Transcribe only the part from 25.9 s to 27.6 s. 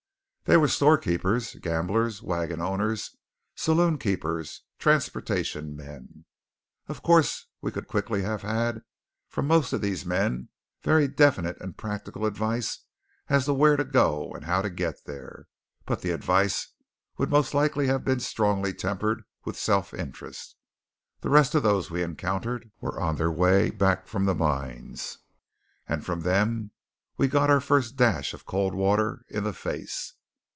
from them we got